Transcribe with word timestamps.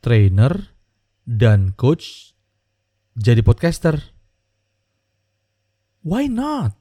trainer, 0.00 0.72
dan 1.28 1.76
coach 1.76 2.32
jadi 3.12 3.44
podcaster. 3.44 4.00
Why 6.00 6.24
not? 6.24 6.72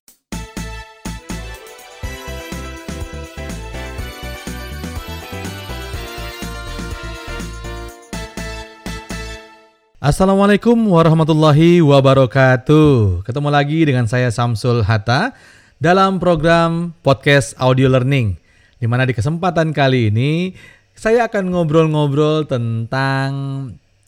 Assalamualaikum 10.00 10.80
warahmatullahi 10.80 11.84
wabarakatuh. 11.84 13.28
Ketemu 13.28 13.50
lagi 13.52 13.84
dengan 13.84 14.08
saya 14.08 14.32
Samsul 14.32 14.88
Hatta 14.88 15.36
dalam 15.76 16.24
program 16.24 16.96
podcast 17.04 17.52
audio 17.60 17.92
learning. 17.92 18.40
Di 18.80 18.88
mana 18.88 19.04
di 19.04 19.12
kesempatan 19.12 19.76
kali 19.76 20.08
ini 20.08 20.56
saya 21.00 21.31
akan 21.31 21.55
ngobrol-ngobrol 21.55 22.43
tentang 22.43 23.31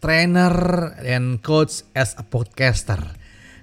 trainer 0.03 0.51
and 0.99 1.39
coach 1.39 1.87
as 1.95 2.19
a 2.19 2.23
podcaster. 2.27 2.99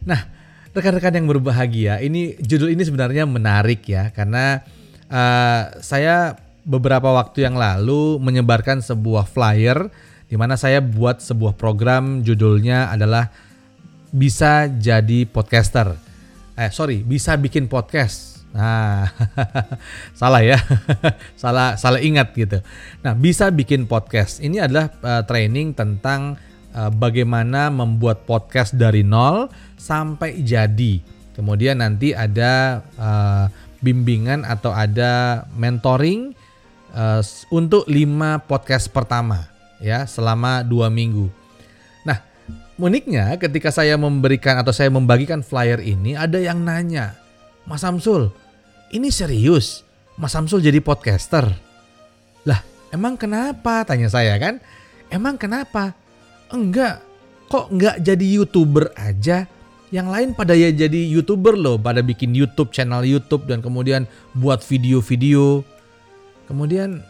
Nah, 0.09 0.24
rekan-rekan 0.73 1.12
yang 1.12 1.28
berbahagia, 1.28 2.00
ini 2.00 2.41
judul 2.41 2.72
ini 2.72 2.80
sebenarnya 2.88 3.28
menarik 3.28 3.84
ya 3.84 4.09
karena 4.16 4.64
uh, 5.12 5.77
saya 5.84 6.41
beberapa 6.64 7.12
waktu 7.12 7.45
yang 7.45 7.60
lalu 7.60 8.16
menyebarkan 8.16 8.80
sebuah 8.80 9.28
flyer 9.28 9.92
di 10.24 10.41
mana 10.41 10.56
saya 10.56 10.80
buat 10.80 11.20
sebuah 11.20 11.52
program 11.60 12.24
judulnya 12.24 12.88
adalah 12.88 13.28
bisa 14.08 14.72
jadi 14.72 15.28
podcaster. 15.28 16.00
Eh 16.56 16.72
sorry, 16.72 17.05
bisa 17.05 17.36
bikin 17.36 17.69
podcast. 17.69 18.38
Nah, 18.59 19.07
salah 20.19 20.43
ya, 20.43 20.59
salah 21.43 21.79
salah 21.79 22.03
ingat 22.03 22.35
gitu. 22.35 22.59
Nah, 23.07 23.15
bisa 23.15 23.55
bikin 23.55 23.87
podcast. 23.87 24.43
Ini 24.43 24.67
adalah 24.67 24.91
uh, 24.98 25.23
training 25.23 25.79
tentang 25.79 26.34
uh, 26.75 26.91
bagaimana 26.91 27.71
membuat 27.71 28.27
podcast 28.27 28.75
dari 28.75 29.07
nol 29.07 29.47
sampai 29.78 30.42
jadi. 30.42 30.98
Kemudian 31.39 31.78
nanti 31.78 32.11
ada 32.11 32.83
uh, 32.98 33.47
bimbingan 33.78 34.42
atau 34.42 34.75
ada 34.75 35.47
mentoring 35.55 36.34
uh, 36.98 37.22
untuk 37.55 37.87
lima 37.87 38.43
podcast 38.43 38.91
pertama 38.91 39.47
ya 39.78 40.03
selama 40.03 40.67
dua 40.67 40.91
minggu. 40.91 41.31
Nah, 42.03 42.19
uniknya 42.75 43.39
ketika 43.39 43.70
saya 43.70 43.95
memberikan 43.95 44.59
atau 44.59 44.75
saya 44.75 44.91
membagikan 44.91 45.47
flyer 45.47 45.78
ini 45.78 46.19
ada 46.19 46.43
yang 46.43 46.67
nanya, 46.67 47.15
Mas 47.70 47.87
Samsul, 47.87 48.34
ini 48.92 49.12
serius? 49.12 49.84
Mas 50.19 50.34
Samsul 50.34 50.64
jadi 50.64 50.83
podcaster? 50.83 51.47
Lah, 52.42 52.61
emang 52.91 53.14
kenapa? 53.14 53.84
Tanya 53.86 54.11
saya 54.11 54.34
kan. 54.41 54.58
Emang 55.08 55.39
kenapa? 55.39 55.94
Enggak, 56.53 57.05
kok 57.47 57.70
enggak 57.72 58.00
jadi 58.03 58.27
youtuber 58.27 58.92
aja? 58.97 59.47
Yang 59.89 60.09
lain 60.12 60.28
pada 60.36 60.53
ya 60.53 60.69
jadi 60.69 61.00
youtuber 61.09 61.56
loh, 61.56 61.81
pada 61.81 62.05
bikin 62.05 62.36
YouTube 62.36 62.72
channel 62.77 63.05
YouTube 63.09 63.48
dan 63.48 63.64
kemudian 63.64 64.05
buat 64.36 64.61
video-video. 64.61 65.64
Kemudian 66.44 67.00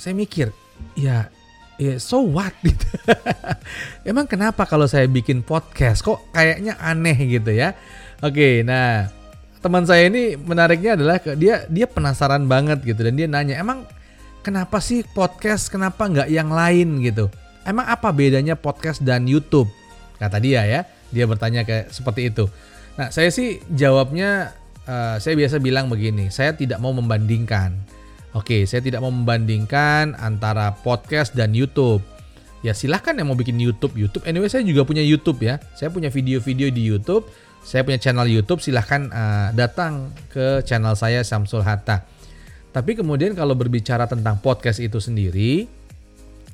saya 0.00 0.16
mikir, 0.16 0.48
ya 0.96 1.28
ya 1.76 1.96
so 1.96 2.24
what 2.24 2.52
gitu. 2.64 2.88
Emang 4.04 4.28
kenapa 4.28 4.64
kalau 4.64 4.88
saya 4.88 5.04
bikin 5.08 5.44
podcast 5.44 6.04
kok 6.04 6.20
kayaknya 6.32 6.76
aneh 6.80 7.16
gitu 7.16 7.52
ya? 7.52 7.76
Oke, 8.20 8.64
nah 8.64 9.19
teman 9.60 9.84
saya 9.84 10.08
ini 10.08 10.36
menariknya 10.40 10.96
adalah 10.96 11.20
dia 11.36 11.68
dia 11.68 11.86
penasaran 11.88 12.48
banget 12.48 12.80
gitu 12.84 13.00
dan 13.04 13.14
dia 13.16 13.28
nanya 13.28 13.60
emang 13.60 13.84
kenapa 14.40 14.80
sih 14.80 15.04
podcast 15.04 15.68
kenapa 15.68 16.08
nggak 16.08 16.28
yang 16.32 16.48
lain 16.48 17.04
gitu? 17.04 17.28
Emang 17.64 17.84
apa 17.84 18.08
bedanya 18.08 18.56
podcast 18.56 19.04
dan 19.04 19.28
YouTube? 19.28 19.68
Kata 20.16 20.40
dia 20.40 20.64
ya, 20.64 20.80
dia 21.12 21.24
bertanya 21.28 21.64
kayak 21.64 21.92
seperti 21.92 22.32
itu. 22.32 22.48
Nah 22.96 23.12
saya 23.12 23.28
sih 23.28 23.60
jawabnya 23.68 24.56
uh, 24.88 25.20
saya 25.20 25.36
biasa 25.36 25.60
bilang 25.60 25.92
begini, 25.92 26.32
saya 26.32 26.56
tidak 26.56 26.80
mau 26.80 26.96
membandingkan 26.96 27.76
Oke, 28.30 28.62
saya 28.62 28.78
tidak 28.78 29.02
mau 29.02 29.10
membandingkan 29.10 30.14
antara 30.14 30.70
podcast 30.86 31.34
dan 31.34 31.50
YouTube. 31.50 31.98
Ya 32.62 32.70
silahkan 32.78 33.10
yang 33.18 33.26
mau 33.26 33.34
bikin 33.34 33.58
YouTube, 33.58 33.98
YouTube. 33.98 34.22
Anyway, 34.22 34.46
saya 34.46 34.62
juga 34.62 34.86
punya 34.86 35.02
YouTube 35.02 35.42
ya. 35.42 35.58
Saya 35.74 35.90
punya 35.90 36.14
video-video 36.14 36.70
di 36.70 36.82
YouTube. 36.86 37.26
Saya 37.60 37.84
punya 37.86 38.00
channel 38.00 38.26
YouTube. 38.26 38.64
Silahkan 38.64 39.08
uh, 39.12 39.48
datang 39.52 40.10
ke 40.32 40.64
channel 40.64 40.96
saya 40.96 41.20
Samsul 41.22 41.62
Hatta. 41.62 42.02
Tapi 42.70 42.94
kemudian 42.96 43.34
kalau 43.34 43.58
berbicara 43.58 44.06
tentang 44.06 44.38
podcast 44.38 44.78
itu 44.78 45.02
sendiri, 45.02 45.66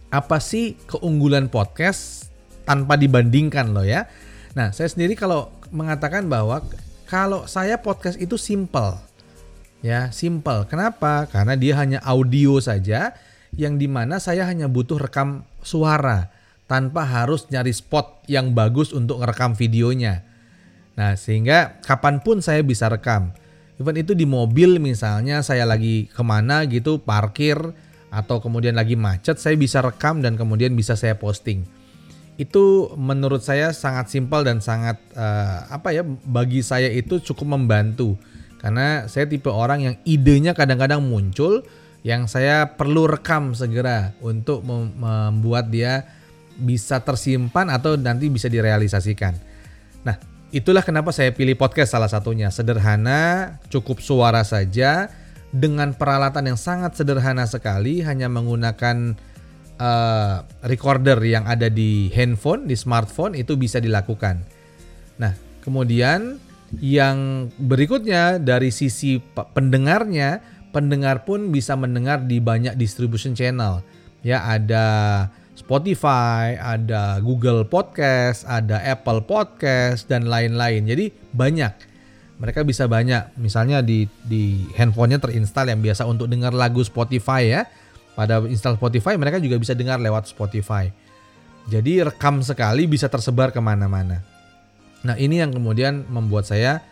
apa 0.08 0.40
sih 0.40 0.74
keunggulan 0.88 1.52
podcast 1.52 2.32
tanpa 2.64 2.96
dibandingkan 2.96 3.70
loh 3.76 3.84
ya? 3.84 4.08
Nah, 4.56 4.72
saya 4.72 4.88
sendiri 4.88 5.12
kalau 5.12 5.52
mengatakan 5.68 6.24
bahwa 6.26 6.64
kalau 7.06 7.44
saya 7.44 7.78
podcast 7.78 8.16
itu 8.16 8.40
simple 8.40 8.96
Ya, 9.86 10.10
simple. 10.10 10.66
Kenapa? 10.66 11.30
Karena 11.30 11.54
dia 11.54 11.78
hanya 11.78 12.02
audio 12.02 12.58
saja 12.58 13.14
yang 13.54 13.78
di 13.78 13.86
mana 13.86 14.18
saya 14.18 14.42
hanya 14.50 14.66
butuh 14.66 14.98
rekam 14.98 15.46
suara 15.62 16.34
tanpa 16.66 17.06
harus 17.06 17.46
nyari 17.54 17.70
spot 17.70 18.26
yang 18.26 18.50
bagus 18.50 18.90
untuk 18.90 19.22
merekam 19.22 19.54
videonya. 19.54 20.25
Nah, 20.96 21.12
sehingga 21.14 21.78
kapan 21.84 22.24
pun 22.24 22.40
saya 22.40 22.64
bisa 22.64 22.88
rekam. 22.88 23.30
Even 23.76 24.00
itu 24.00 24.16
di 24.16 24.24
mobil 24.24 24.80
misalnya 24.80 25.44
saya 25.44 25.68
lagi 25.68 26.08
ke 26.08 26.22
mana 26.24 26.64
gitu 26.64 26.96
parkir 26.96 27.60
atau 28.08 28.40
kemudian 28.40 28.72
lagi 28.72 28.96
macet 28.96 29.36
saya 29.36 29.52
bisa 29.60 29.84
rekam 29.84 30.24
dan 30.24 30.40
kemudian 30.40 30.72
bisa 30.72 30.96
saya 30.96 31.20
posting. 31.20 31.68
Itu 32.40 32.96
menurut 32.96 33.44
saya 33.44 33.76
sangat 33.76 34.08
simpel 34.08 34.48
dan 34.48 34.64
sangat 34.64 34.96
uh, 35.12 35.68
apa 35.68 35.92
ya 35.92 36.00
bagi 36.04 36.64
saya 36.64 36.88
itu 36.88 37.20
cukup 37.20 37.60
membantu 37.60 38.16
karena 38.60 39.04
saya 39.12 39.28
tipe 39.28 39.52
orang 39.52 39.84
yang 39.84 39.96
idenya 40.08 40.56
kadang-kadang 40.56 41.04
muncul 41.04 41.60
yang 42.00 42.24
saya 42.24 42.72
perlu 42.78 43.04
rekam 43.04 43.52
segera 43.52 44.16
untuk 44.24 44.64
membuat 44.64 45.68
dia 45.68 46.08
bisa 46.56 47.04
tersimpan 47.04 47.68
atau 47.68 48.00
nanti 48.00 48.32
bisa 48.32 48.48
direalisasikan. 48.48 49.36
Itulah 50.56 50.80
kenapa 50.80 51.12
saya 51.12 51.36
pilih 51.36 51.52
podcast 51.52 51.92
salah 51.92 52.08
satunya. 52.08 52.48
Sederhana, 52.48 53.60
cukup 53.68 54.00
suara 54.00 54.40
saja 54.40 55.12
dengan 55.52 55.92
peralatan 55.92 56.48
yang 56.48 56.56
sangat 56.56 56.96
sederhana 56.96 57.44
sekali 57.44 58.00
hanya 58.00 58.32
menggunakan 58.32 59.20
uh, 59.76 60.48
recorder 60.64 61.20
yang 61.20 61.44
ada 61.44 61.68
di 61.68 62.08
handphone, 62.08 62.64
di 62.64 62.72
smartphone 62.72 63.36
itu 63.36 63.52
bisa 63.60 63.84
dilakukan. 63.84 64.40
Nah, 65.20 65.36
kemudian 65.60 66.40
yang 66.80 67.52
berikutnya 67.60 68.40
dari 68.40 68.72
sisi 68.72 69.20
pendengarnya, 69.36 70.40
pendengar 70.72 71.28
pun 71.28 71.52
bisa 71.52 71.76
mendengar 71.76 72.24
di 72.24 72.40
banyak 72.40 72.80
distribution 72.80 73.36
channel. 73.36 73.84
Ya, 74.24 74.40
ada 74.40 74.86
Spotify, 75.56 76.52
ada 76.60 77.16
Google 77.24 77.64
Podcast, 77.64 78.44
ada 78.44 78.76
Apple 78.84 79.24
Podcast 79.24 80.04
dan 80.04 80.28
lain-lain. 80.28 80.84
Jadi 80.84 81.08
banyak. 81.32 81.72
Mereka 82.36 82.68
bisa 82.68 82.84
banyak. 82.84 83.40
Misalnya 83.40 83.80
di 83.80 84.04
di 84.28 84.68
handphonenya 84.76 85.24
terinstall 85.24 85.72
yang 85.72 85.80
biasa 85.80 86.04
untuk 86.04 86.28
dengar 86.28 86.52
lagu 86.52 86.84
Spotify 86.84 87.48
ya. 87.48 87.62
Pada 88.12 88.44
install 88.44 88.76
Spotify 88.76 89.16
mereka 89.16 89.40
juga 89.40 89.56
bisa 89.56 89.72
dengar 89.72 89.96
lewat 89.96 90.28
Spotify. 90.28 90.92
Jadi 91.66 92.04
rekam 92.04 92.44
sekali 92.44 92.84
bisa 92.84 93.08
tersebar 93.08 93.48
ke 93.48 93.58
mana-mana. 93.58 94.20
Nah 95.02 95.16
ini 95.16 95.40
yang 95.40 95.56
kemudian 95.56 96.04
membuat 96.12 96.44
saya 96.44 96.84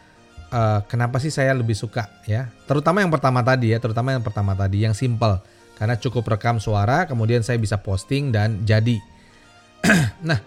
uh, 0.50 0.80
kenapa 0.88 1.20
sih 1.20 1.30
saya 1.30 1.54
lebih 1.54 1.76
suka 1.76 2.10
ya, 2.26 2.50
terutama 2.66 3.00
yang 3.00 3.12
pertama 3.12 3.40
tadi 3.40 3.70
ya, 3.72 3.78
terutama 3.78 4.12
yang 4.12 4.24
pertama 4.24 4.52
tadi 4.56 4.82
yang 4.82 4.92
simple 4.96 5.38
karena 5.74 5.94
cukup 5.98 6.26
rekam 6.30 6.62
suara, 6.62 7.06
kemudian 7.06 7.42
saya 7.42 7.58
bisa 7.58 7.78
posting 7.78 8.30
dan 8.30 8.62
jadi. 8.62 8.98
nah 10.28 10.40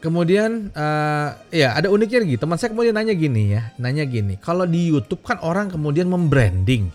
kemudian 0.00 0.70
uh, 0.72 1.34
ya 1.50 1.74
ada 1.74 1.90
uniknya 1.90 2.22
lagi, 2.22 2.36
teman 2.38 2.56
saya 2.56 2.70
kemudian 2.72 2.94
nanya 2.94 3.14
gini 3.16 3.56
ya, 3.56 3.74
nanya 3.76 4.06
gini, 4.06 4.38
kalau 4.38 4.64
di 4.64 4.88
YouTube 4.88 5.26
kan 5.26 5.42
orang 5.42 5.68
kemudian 5.68 6.06
membranding, 6.06 6.88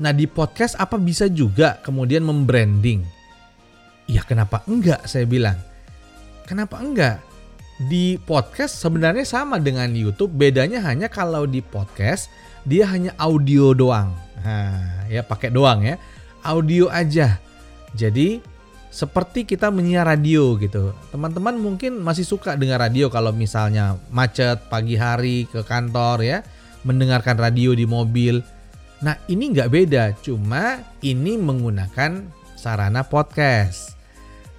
nah 0.00 0.10
di 0.10 0.24
podcast 0.24 0.74
apa 0.80 0.96
bisa 0.96 1.28
juga 1.28 1.78
kemudian 1.84 2.24
membranding? 2.24 3.04
Ya 4.08 4.24
kenapa 4.24 4.64
enggak 4.66 5.04
saya 5.06 5.28
bilang, 5.28 5.60
kenapa 6.48 6.80
enggak? 6.80 7.32
di 7.80 8.20
podcast 8.22 8.78
sebenarnya 8.78 9.26
sama 9.26 9.58
dengan 9.58 9.90
YouTube, 9.90 10.34
bedanya 10.34 10.82
hanya 10.84 11.10
kalau 11.10 11.48
di 11.48 11.64
podcast 11.64 12.30
dia 12.62 12.86
hanya 12.86 13.14
audio 13.18 13.74
doang. 13.74 14.14
Nah, 14.42 15.06
ya 15.10 15.22
pakai 15.26 15.50
doang 15.50 15.82
ya. 15.82 15.96
Audio 16.42 16.90
aja. 16.90 17.38
Jadi 17.94 18.42
seperti 18.92 19.48
kita 19.48 19.72
menyiar 19.72 20.04
radio 20.04 20.58
gitu. 20.60 20.92
Teman-teman 21.08 21.56
mungkin 21.56 22.02
masih 22.04 22.28
suka 22.28 22.58
dengar 22.60 22.82
radio 22.82 23.08
kalau 23.08 23.32
misalnya 23.32 23.96
macet 24.12 24.68
pagi 24.68 25.00
hari 25.00 25.48
ke 25.48 25.64
kantor 25.64 26.20
ya, 26.20 26.38
mendengarkan 26.84 27.40
radio 27.40 27.72
di 27.72 27.88
mobil. 27.88 28.44
Nah, 29.02 29.18
ini 29.26 29.50
nggak 29.50 29.70
beda, 29.72 30.04
cuma 30.20 30.84
ini 31.02 31.34
menggunakan 31.40 32.22
sarana 32.54 33.02
podcast. 33.02 33.98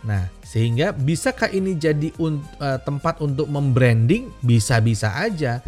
Nah, 0.03 0.27
sehingga 0.43 0.91
bisakah 0.91 1.47
ini 1.55 1.79
jadi 1.79 2.11
un, 2.19 2.43
uh, 2.59 2.75
tempat 2.83 3.23
untuk 3.23 3.47
membranding? 3.47 4.27
Bisa-bisa 4.43 5.15
aja. 5.15 5.63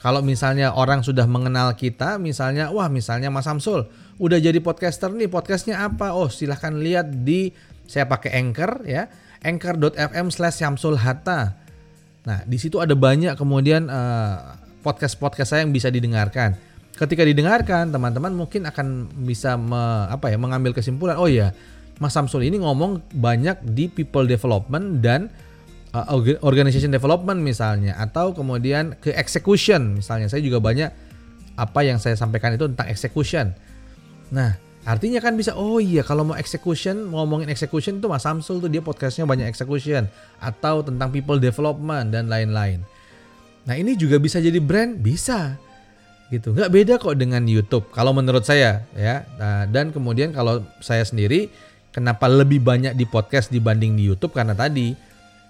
Kalau 0.00 0.24
misalnya 0.24 0.72
orang 0.72 1.04
sudah 1.04 1.28
mengenal 1.28 1.76
kita, 1.76 2.16
misalnya, 2.16 2.72
wah 2.72 2.88
misalnya 2.88 3.28
Mas 3.28 3.44
Samsul, 3.44 3.88
udah 4.18 4.38
jadi 4.38 4.58
podcaster 4.62 5.10
nih, 5.10 5.26
podcastnya 5.26 5.82
apa? 5.82 6.14
Oh 6.14 6.30
silahkan 6.30 6.74
lihat 6.74 7.10
di, 7.26 7.50
saya 7.86 8.06
pakai 8.06 8.34
Anchor 8.38 8.86
ya, 8.86 9.10
anchor.fm 9.42 10.26
slash 10.30 10.62
Samsul 10.62 10.98
Hatta. 11.00 11.58
Nah 12.24 12.38
di 12.46 12.56
situ 12.56 12.78
ada 12.78 12.94
banyak 12.96 13.34
kemudian 13.36 13.90
uh, 13.90 14.56
podcast-podcast 14.86 15.48
saya 15.56 15.60
yang 15.66 15.74
bisa 15.74 15.90
didengarkan. 15.90 16.54
Ketika 16.94 17.26
didengarkan, 17.26 17.90
teman-teman 17.90 18.30
mungkin 18.30 18.70
akan 18.70 19.10
bisa 19.26 19.58
me, 19.58 20.06
apa 20.06 20.30
ya 20.30 20.38
mengambil 20.38 20.70
kesimpulan. 20.70 21.18
Oh 21.18 21.26
ya, 21.26 21.50
Mas 21.98 22.14
Samsul 22.14 22.46
ini 22.46 22.62
ngomong 22.62 23.02
banyak 23.18 23.66
di 23.66 23.90
people 23.90 24.30
development 24.30 25.02
dan 25.02 25.26
uh, 25.90 26.06
organization 26.46 26.94
development 26.94 27.42
misalnya 27.42 27.98
atau 27.98 28.30
kemudian 28.30 28.94
ke 29.02 29.10
execution 29.10 29.98
misalnya. 29.98 30.30
Saya 30.30 30.38
juga 30.46 30.62
banyak 30.62 30.90
apa 31.58 31.80
yang 31.82 31.98
saya 31.98 32.14
sampaikan 32.14 32.54
itu 32.54 32.70
tentang 32.70 32.86
execution. 32.86 33.50
Nah, 34.32 34.56
artinya 34.86 35.20
kan 35.20 35.34
bisa 35.34 35.56
oh 35.56 35.82
iya 35.82 36.00
kalau 36.06 36.24
mau 36.28 36.36
execution, 36.38 37.12
ngomongin 37.12 37.50
execution 37.50 37.98
itu 37.98 38.06
Mas 38.06 38.24
Samsul 38.24 38.62
tuh 38.62 38.70
dia 38.70 38.80
podcastnya 38.80 39.28
banyak 39.28 39.48
execution 39.48 40.08
atau 40.40 40.80
tentang 40.80 41.10
people 41.12 41.36
development 41.36 42.12
dan 42.14 42.30
lain-lain. 42.30 42.80
Nah, 43.64 43.74
ini 43.74 43.96
juga 43.96 44.20
bisa 44.20 44.40
jadi 44.40 44.60
brand, 44.60 44.96
bisa 45.00 45.60
gitu 46.32 46.56
nggak 46.56 46.72
beda 46.72 46.94
kok 46.96 47.20
dengan 47.20 47.44
YouTube 47.44 47.92
kalau 47.92 48.16
menurut 48.16 48.48
saya 48.48 48.88
ya 48.96 49.28
nah, 49.36 49.68
dan 49.68 49.92
kemudian 49.92 50.32
kalau 50.32 50.64
saya 50.80 51.04
sendiri 51.04 51.52
Kenapa 51.94 52.26
lebih 52.26 52.58
banyak 52.58 52.98
di 52.98 53.06
podcast 53.06 53.54
dibanding 53.54 53.94
di 53.94 54.10
YouTube? 54.10 54.34
Karena 54.34 54.50
tadi 54.50 54.90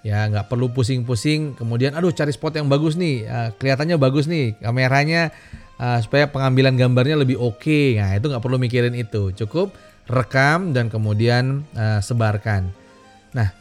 ya 0.04 0.28
nggak 0.28 0.52
perlu 0.52 0.68
pusing-pusing. 0.76 1.56
Kemudian 1.56 1.96
aduh 1.96 2.12
cari 2.12 2.36
spot 2.36 2.60
yang 2.60 2.68
bagus 2.68 3.00
nih, 3.00 3.24
uh, 3.24 3.48
kelihatannya 3.56 3.96
bagus 3.96 4.28
nih, 4.28 4.52
kameranya 4.60 5.32
uh, 5.84 6.00
supaya 6.00 6.24
pengambilan 6.24 6.72
gambarnya 6.80 7.20
lebih 7.20 7.36
oke. 7.36 7.60
Okay. 7.60 8.00
Nah 8.00 8.16
itu 8.16 8.32
nggak 8.32 8.40
perlu 8.40 8.56
mikirin 8.56 8.96
itu, 8.96 9.36
cukup 9.36 9.76
rekam 10.08 10.72
dan 10.72 10.88
kemudian 10.88 11.60
uh, 11.76 12.00
sebarkan. 12.00 12.72
Nah 13.36 13.52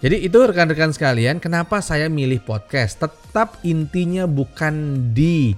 jadi 0.00 0.16
itu 0.24 0.36
rekan-rekan 0.36 0.92
sekalian, 0.92 1.40
kenapa 1.40 1.80
saya 1.84 2.08
milih 2.08 2.40
podcast? 2.44 3.00
Tetap 3.00 3.60
intinya 3.64 4.28
bukan 4.28 5.08
di 5.12 5.56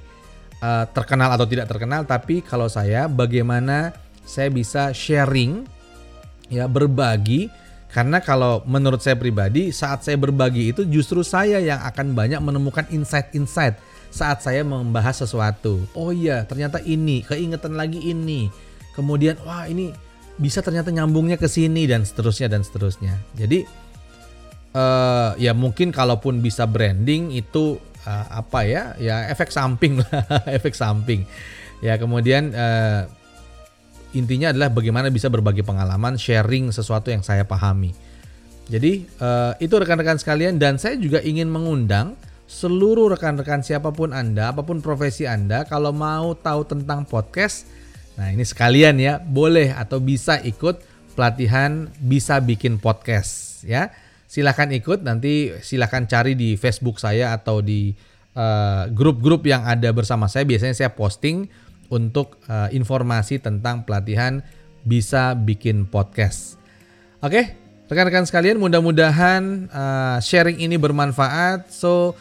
uh, 0.62 0.86
terkenal 0.90 1.34
atau 1.34 1.46
tidak 1.46 1.66
terkenal, 1.70 2.06
tapi 2.06 2.42
kalau 2.42 2.70
saya 2.70 3.10
bagaimana 3.10 3.94
saya 4.22 4.52
bisa 4.52 4.94
sharing 4.94 5.66
ya 6.52 6.68
berbagi 6.68 7.48
karena 7.88 8.20
kalau 8.20 8.60
menurut 8.68 9.00
saya 9.00 9.16
pribadi 9.16 9.72
saat 9.72 10.04
saya 10.04 10.20
berbagi 10.20 10.76
itu 10.76 10.84
justru 10.84 11.24
saya 11.24 11.56
yang 11.56 11.80
akan 11.80 12.12
banyak 12.12 12.36
menemukan 12.40 12.84
insight-insight 12.92 13.80
saat 14.08 14.40
saya 14.40 14.64
membahas 14.64 15.24
sesuatu. 15.24 15.84
Oh 15.92 16.10
iya, 16.10 16.44
ternyata 16.48 16.80
ini, 16.82 17.22
keingetan 17.24 17.76
lagi 17.76 18.00
ini. 18.00 18.48
Kemudian 18.96 19.38
wah 19.46 19.68
ini 19.68 19.94
bisa 20.38 20.62
ternyata 20.62 20.90
nyambungnya 20.90 21.38
ke 21.38 21.46
sini 21.46 21.86
dan 21.86 22.06
seterusnya 22.06 22.50
dan 22.50 22.62
seterusnya. 22.62 23.14
Jadi 23.34 23.66
uh, 24.74 25.34
ya 25.38 25.54
mungkin 25.54 25.90
kalaupun 25.94 26.42
bisa 26.42 26.66
branding 26.66 27.34
itu 27.34 27.78
uh, 28.06 28.26
apa 28.30 28.66
ya? 28.66 28.82
Ya 28.98 29.28
efek 29.30 29.50
samping 29.50 30.02
lah, 30.02 30.24
efek 30.58 30.74
samping. 30.74 31.26
Ya 31.78 31.94
kemudian 31.94 32.54
uh, 32.54 33.06
intinya 34.16 34.50
adalah 34.50 34.72
bagaimana 34.72 35.12
bisa 35.12 35.28
berbagi 35.28 35.62
pengalaman, 35.62 36.16
sharing 36.16 36.72
sesuatu 36.74 37.12
yang 37.12 37.22
saya 37.22 37.44
pahami. 37.44 37.92
Jadi 38.68 39.08
uh, 39.20 39.56
itu 39.62 39.72
rekan-rekan 39.72 40.20
sekalian 40.20 40.60
dan 40.60 40.76
saya 40.76 41.00
juga 41.00 41.24
ingin 41.24 41.48
mengundang 41.48 42.18
seluruh 42.48 43.12
rekan-rekan 43.12 43.60
siapa 43.60 43.92
pun 43.92 44.16
Anda, 44.16 44.56
apa 44.56 44.64
pun 44.64 44.80
profesi 44.80 45.28
Anda, 45.28 45.68
kalau 45.68 45.92
mau 45.92 46.32
tahu 46.32 46.64
tentang 46.64 47.04
podcast, 47.04 47.68
nah 48.16 48.32
ini 48.32 48.40
sekalian 48.40 48.96
ya, 48.96 49.20
boleh 49.20 49.76
atau 49.76 50.00
bisa 50.00 50.40
ikut 50.40 50.80
pelatihan 51.12 51.92
bisa 52.00 52.40
bikin 52.40 52.80
podcast 52.80 53.62
ya. 53.68 53.92
Silahkan 54.28 54.68
ikut, 54.72 55.04
nanti 55.04 55.56
silahkan 55.60 56.04
cari 56.08 56.36
di 56.36 56.56
Facebook 56.56 57.00
saya 57.00 57.32
atau 57.36 57.64
di 57.64 57.92
eh, 58.36 58.84
grup-grup 58.92 59.44
uh, 59.44 59.48
yang 59.56 59.62
ada 59.64 59.88
bersama 59.92 60.28
saya. 60.28 60.44
Biasanya 60.44 60.76
saya 60.76 60.92
posting 60.92 61.48
untuk 61.88 62.36
uh, 62.44 62.68
informasi 62.68 63.40
tentang 63.40 63.88
pelatihan 63.88 64.44
bisa 64.84 65.32
bikin 65.32 65.88
podcast. 65.88 66.60
Oke, 67.24 67.56
rekan-rekan 67.88 68.28
sekalian, 68.28 68.60
mudah-mudahan 68.60 69.72
uh, 69.72 70.16
sharing 70.20 70.60
ini 70.60 70.76
bermanfaat. 70.76 71.72
So, 71.72 72.12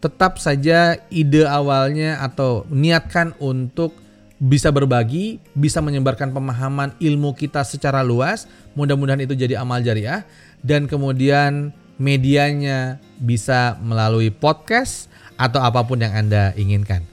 tetap 0.00 0.40
saja 0.40 0.96
ide 1.12 1.44
awalnya 1.44 2.18
atau 2.24 2.64
niatkan 2.72 3.36
untuk 3.36 3.92
bisa 4.40 4.72
berbagi, 4.72 5.36
bisa 5.52 5.84
menyebarkan 5.84 6.32
pemahaman 6.32 6.96
ilmu 6.96 7.36
kita 7.36 7.60
secara 7.60 8.00
luas. 8.00 8.48
Mudah-mudahan 8.72 9.20
itu 9.20 9.36
jadi 9.36 9.60
amal 9.60 9.84
jariah 9.84 10.24
dan 10.64 10.88
kemudian 10.88 11.76
medianya 12.00 12.96
bisa 13.20 13.76
melalui 13.84 14.32
podcast 14.32 15.12
atau 15.36 15.60
apa 15.60 15.84
pun 15.84 16.00
yang 16.00 16.16
Anda 16.16 16.56
inginkan. 16.56 17.04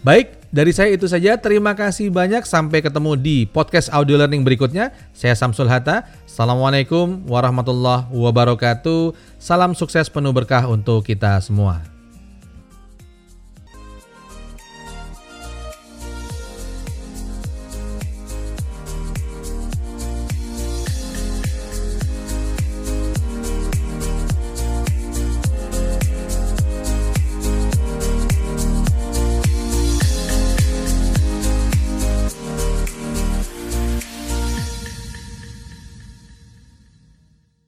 Baik, 0.00 0.40
dari 0.48 0.72
saya 0.72 0.96
itu 0.96 1.04
saja. 1.04 1.36
Terima 1.36 1.76
kasih 1.76 2.08
banyak. 2.08 2.48
Sampai 2.48 2.80
ketemu 2.80 3.20
di 3.20 3.44
podcast 3.44 3.92
audio 3.92 4.16
learning 4.16 4.40
berikutnya. 4.48 4.96
Saya 5.12 5.36
Samsul 5.36 5.68
Hatta. 5.68 6.08
Assalamualaikum 6.24 7.20
warahmatullahi 7.28 8.08
wabarakatuh. 8.08 9.12
Salam 9.36 9.76
sukses 9.76 10.08
penuh 10.08 10.32
berkah 10.32 10.64
untuk 10.72 11.04
kita 11.04 11.36
semua. 11.44 11.89